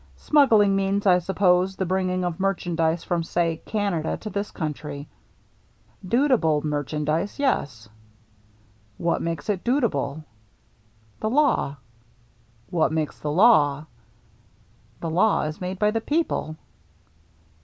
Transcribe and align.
Smuggling 0.17 0.75
means, 0.75 1.05
I 1.05 1.19
suppose, 1.19 1.75
the 1.75 1.85
bringing 1.85 2.25
of 2.25 2.39
merchandise 2.39 3.03
from, 3.03 3.21
say, 3.21 3.61
Canada 3.67 4.17
to 4.21 4.31
this 4.31 4.49
country."" 4.49 5.07
Dutiable 6.17 6.65
merchandise, 6.65 7.37
yes."" 7.37 7.87
What 9.07 9.21
makes 9.21 9.47
it 9.47 9.63
dutiable?"" 9.63 10.23
The 11.21 11.29
law."" 11.29 11.75
What 12.71 12.91
makes 12.91 13.19
the 13.19 13.29
law?"" 13.31 13.85
The 15.01 15.09
law 15.11 15.43
is 15.43 15.61
made 15.61 15.77
by 15.77 15.91
the 15.91 16.01
people." 16.01 16.55